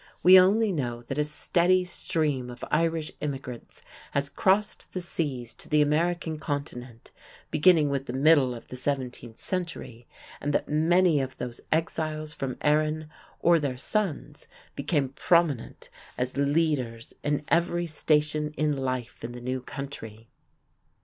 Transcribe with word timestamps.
We 0.23 0.39
only 0.39 0.71
know 0.71 1.03
that 1.03 1.19
a 1.19 1.23
steady 1.23 1.83
stream 1.85 2.49
of 2.49 2.65
Irish 2.71 3.11
immigrants 3.21 3.83
has 4.13 4.29
crossed 4.29 4.93
the 4.93 4.99
seas 4.99 5.53
to 5.53 5.69
the 5.69 5.83
American 5.83 6.39
continent, 6.39 7.11
beginning 7.51 7.91
with 7.91 8.07
the 8.07 8.11
middle 8.13 8.55
of 8.55 8.69
the 8.69 8.75
seventeenth 8.75 9.39
century, 9.39 10.07
and 10.41 10.53
that 10.53 10.67
many 10.67 11.19
of 11.21 11.37
those 11.37 11.61
"Exiles 11.71 12.33
from 12.33 12.57
Erin", 12.61 13.11
or 13.41 13.59
their 13.59 13.77
sons, 13.77 14.47
became 14.75 15.09
prominent 15.09 15.91
as 16.17 16.35
leaders 16.35 17.13
in 17.23 17.43
every 17.49 17.85
station 17.85 18.55
in 18.57 18.75
life 18.75 19.23
in 19.23 19.33
the 19.33 19.39
new 19.39 19.61
country. 19.61 20.29